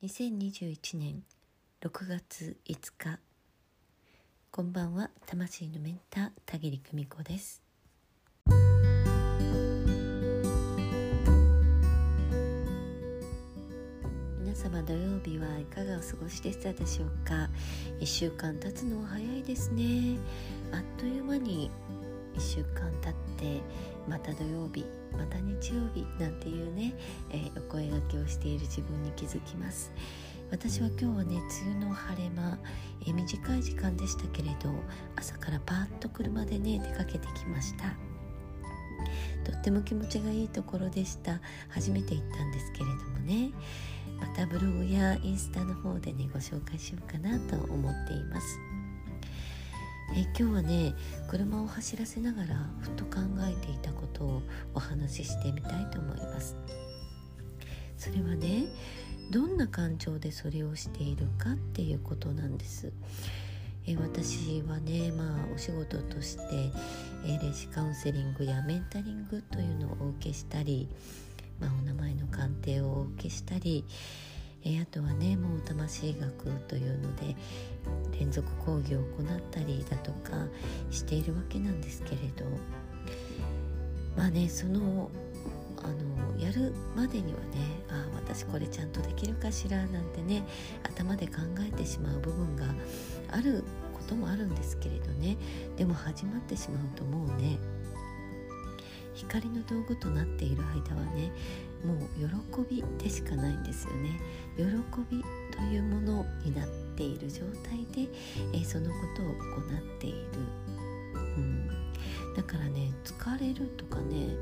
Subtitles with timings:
[0.00, 1.24] 2021年
[1.80, 3.18] 6月5日
[4.52, 7.60] こんばんは魂のメンター田切久美子です。
[14.38, 17.50] 皆様土曜日はいかがお過ごしでしたでしょうか
[17.98, 20.16] ？1週間経つのは早いですね。
[20.70, 21.72] あっという間に
[22.38, 23.60] 1週間経って
[24.08, 26.94] また土曜日また日曜日なんていうね、
[27.30, 29.92] えー、お声がけをしている自分に気づきます。
[30.50, 32.58] 私は今日はね梅雨の晴れ間、
[33.02, 34.70] えー、短い時間でしたけれど
[35.16, 37.84] 朝からパーッと車でね出かけてきました。
[39.44, 41.40] とっても気持ちがいいところでした。
[41.68, 43.50] 初めて行ったんですけれどもね。
[44.20, 48.67] またブログやインスタの方でねご紹介しようかなと思っています。
[50.14, 50.94] え今日はね
[51.28, 54.42] 車を走らせながらふっと考えていたことを
[54.74, 56.56] お話ししてみたいと思います。
[57.96, 58.66] それはね
[59.30, 62.92] どんな感情でそれをしているかっていうことなんです。
[63.86, 66.72] え私はねまあお仕事として
[67.26, 70.88] え霊視カウンセリングやメンタリングというのをお受けしたり、
[71.60, 73.84] まあ、お名前の鑑定をお受けしたり
[74.74, 77.34] えあとはねもう魂学というので
[78.18, 80.46] 連続講義を行ったりだとか
[80.90, 82.44] しているわけなんですけれど。
[84.16, 85.08] まあねその
[85.80, 85.86] あ
[86.36, 87.46] のやるまでにはね
[87.88, 90.42] あ私これちゃんとできるかしらなんてね
[90.82, 92.64] 頭で考えてしまう部分が
[93.30, 93.62] ある
[93.94, 95.36] こともあるんですけれどね。
[95.76, 97.58] でも始まってしまうともうね
[99.14, 101.32] 光の道具となっている間はね
[101.84, 104.20] もう喜びでしかないんですよね。
[104.56, 104.64] 喜
[105.10, 108.10] びというものになっている状態で、
[108.52, 110.18] えー、そのことを行っている、
[111.14, 111.68] うん、
[112.34, 114.36] だからね疲れるとかね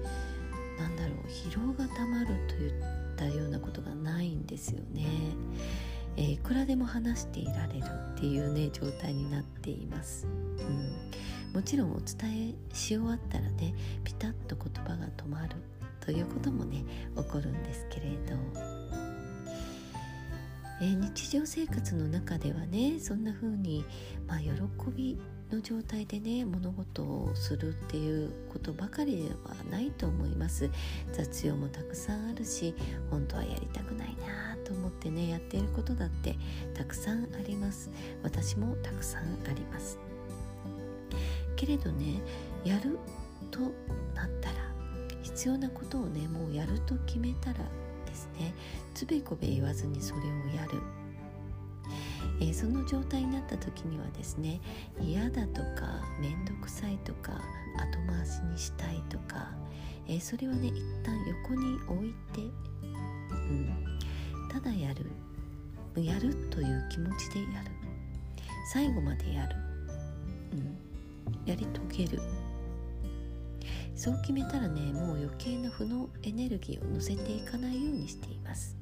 [0.78, 2.72] なんだろう疲労がたまるといっ
[3.16, 5.06] たようなことがないんですよね、
[6.16, 13.74] えー、いくらでも話していられるっていうね状態になっています、うん、もちろんお伝えし終わったらね
[14.04, 15.56] ピタッと言葉が止まる。
[16.06, 16.84] ということもね
[17.16, 18.36] 起こるんですけれど、
[20.80, 23.84] えー、日常生活の中ではねそんな風に
[24.28, 24.52] まあ喜
[24.96, 25.18] び
[25.50, 30.70] の状態でね物事をするっていうことばかりではないと思います。
[31.12, 32.74] 雑用もたくさんあるし
[33.10, 36.36] 本当はやりたくないなと思ってねやっていることだって
[36.74, 37.90] たくさんあります。
[38.22, 39.98] 私もたくさんあります。
[41.56, 42.20] けれどね
[42.64, 42.96] やる
[43.50, 43.72] と
[45.36, 47.58] 必要なことをねもうやると決めたら
[48.06, 48.54] ですね
[48.94, 50.24] つべこべ言わずにそれを
[50.56, 50.80] やる、
[52.40, 54.62] えー、その状態になった時にはですね
[54.98, 59.50] 嫌だとか面倒くさいとか後回しにしたいとか、
[60.08, 61.14] えー、それはね一旦
[61.44, 62.40] 横に置いて、
[63.30, 63.98] うん、
[64.50, 65.04] ただやる。
[66.02, 67.70] やるという気持ちでやる。
[68.70, 69.56] 最後までやる、
[70.52, 70.76] うん、
[71.46, 72.20] やり遂げる。
[73.96, 78.76] そう決めたらねもう余計な負のエネルギーを乗せていかないようにしています、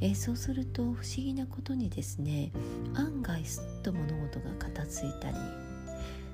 [0.00, 2.50] えー、そうすると不思議なことにですね
[2.94, 5.36] 案外すっと物事が片付いたり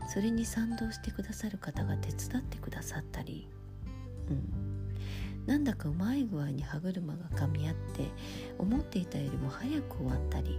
[0.09, 3.47] それに賛同してくださる方が手伝ってくださったり、
[4.31, 8.09] うん、なんだかうまい具合に歯車が噛み合って
[8.59, 10.59] 思っていたよりも早く終わったり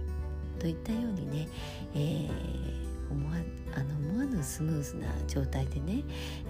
[0.60, 1.48] といったようにね、
[1.94, 3.36] えー思わ
[3.74, 6.02] あの思わぬスムーズな状態でね、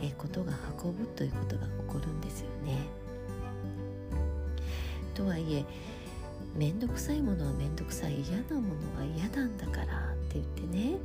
[0.02, 0.52] え、ことが
[0.82, 2.78] 運ぶということが起こるんですよね。
[5.14, 5.64] とはいえ
[6.54, 8.22] 面倒くさいものは面倒くさい。
[8.22, 10.96] 嫌なものは嫌なんだからって言ってね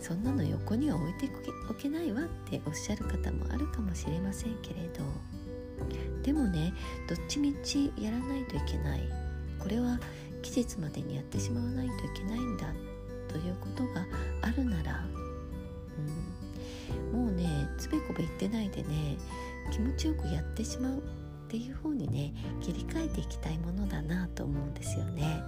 [0.00, 1.28] そんなの横には置いて
[1.68, 5.04] おけないわっておっしゃる方もあるかもしれませんけれど。
[6.22, 6.74] でもね
[7.08, 9.08] どっちみちやらないといけない。
[9.58, 9.98] これは
[10.42, 12.56] 期日までにやってしまわないといけないん
[18.18, 19.16] ねつべこべ言ってないでね
[19.70, 21.00] 気持ちよくやってしまうっ
[21.48, 25.42] ていう方にね切り替えていきたいものだなと思うんですよね。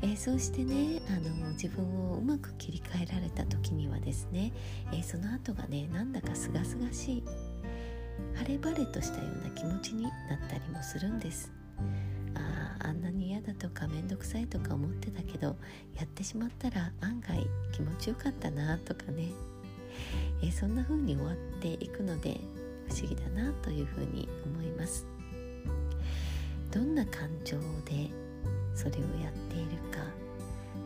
[0.00, 4.52] えー、そうしてねあの自分をうまく切り替えられた時にはですね、
[4.92, 7.24] えー、その後がねなんだかすがすがしい
[8.34, 10.12] 晴れ晴れとしたような気持ちになっ
[10.48, 11.52] たりもするんです。
[12.80, 15.56] あんなに嫌だとか面倒くさいとか思ってたけど
[15.96, 19.30] やってしまったら案外気持ちよかったなとかね、
[20.42, 22.40] え、そんな風に終わっていくので
[22.88, 25.06] 不思議だなというふうに思います。
[26.70, 28.10] どんな感情で
[28.74, 29.98] それをやっているか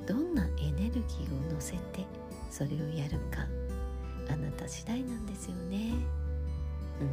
[0.07, 2.07] どんなエネルギーを乗せて
[2.51, 3.47] それをやるか
[4.31, 5.93] あなた次第なんですよね。
[7.01, 7.05] う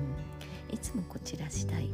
[0.71, 0.73] ん。
[0.73, 1.89] いつもこちら次第。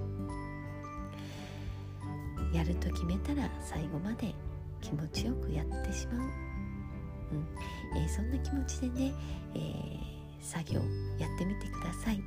[2.53, 4.33] やると決めたら最後まで
[4.81, 7.47] 気持ちよくやってしまう、うん。
[7.95, 9.13] えー、そんな気持ちでね、
[9.53, 10.01] えー、
[10.41, 10.79] 作業
[11.19, 12.21] やってみてください、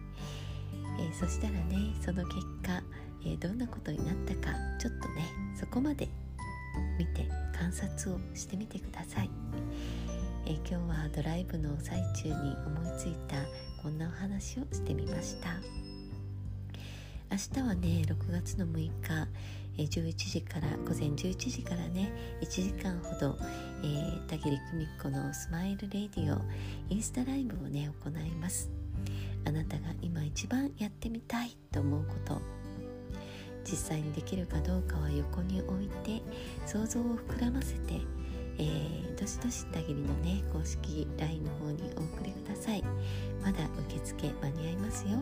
[1.00, 2.82] えー、そしたらねその結果、
[3.26, 5.24] えどんなことになったかちょっとね
[5.58, 6.08] そこまで
[6.98, 7.28] 見て
[7.58, 9.30] 観察をしてみてください、
[10.46, 12.34] え今日はドライブの最中に
[12.66, 13.36] 思いついた
[13.82, 15.50] こんなお話をしてみました。
[17.30, 18.90] 明日はね6月の6日
[19.84, 23.38] 11時から午前11時からね1時間ほど、
[23.82, 26.40] えー、田切久美子のスマイルレディオ
[26.88, 28.70] インスタライブをね行います。
[29.44, 32.40] あなたが今一番やってみたいと思うこと。
[33.64, 36.22] 実際にできるかどうかは横に置いて
[36.66, 38.00] 想像を膨らませて、
[38.58, 42.82] えー、どしどし田切のね公式 LINE の方にお送りください。
[43.42, 43.58] まだ
[43.88, 45.18] 受付間に合いますよ。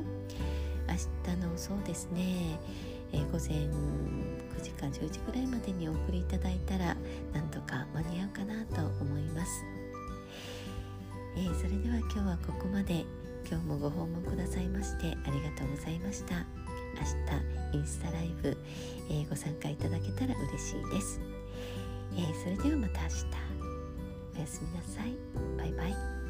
[0.88, 0.94] 明
[1.34, 2.58] 日のそうですね、
[3.12, 3.68] えー、午前
[4.58, 6.96] 9時か10時ぐらいまでにお送りいただいたら
[7.32, 9.64] なんとか間に合うかなと思います、
[11.36, 13.04] えー、それでは今日はここまで。
[13.48, 16.44] 今日もご訪問くださいましてありがとうございました。
[16.96, 17.02] 明
[17.72, 18.56] 日インスタライブ、
[19.08, 21.20] えー、ご参加いただけたら嬉しいです、
[22.16, 23.14] え、それではまた明日。
[24.36, 25.14] おやすみなさい。
[25.56, 26.25] バイバイ。